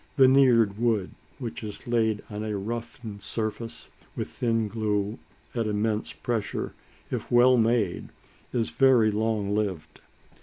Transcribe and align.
Veneered 0.17 0.79
wood, 0.79 1.11
which 1.37 1.61
is 1.63 1.85
laid 1.85 2.23
on 2.27 2.43
a 2.43 2.57
roughened 2.57 3.21
surface 3.21 3.87
with 4.15 4.29
thin 4.29 4.67
glue 4.67 5.19
at 5.53 5.67
immense 5.67 6.11
pressure, 6.11 6.73
if 7.11 7.29
well 7.31 7.55
made, 7.55 8.09
is 8.51 8.71
very 8.71 9.11
long 9.11 9.53
lived. 9.53 10.01